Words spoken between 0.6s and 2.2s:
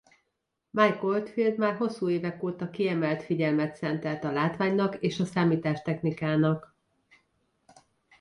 Mike Oldfield már hosszú